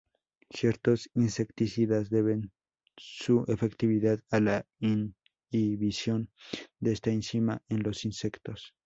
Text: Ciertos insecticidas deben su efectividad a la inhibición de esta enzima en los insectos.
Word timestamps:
Ciertos 0.49 1.11
insecticidas 1.13 2.09
deben 2.09 2.51
su 2.97 3.45
efectividad 3.47 4.19
a 4.31 4.39
la 4.39 4.65
inhibición 4.79 6.31
de 6.79 6.93
esta 6.93 7.11
enzima 7.11 7.61
en 7.69 7.83
los 7.83 8.03
insectos. 8.03 8.73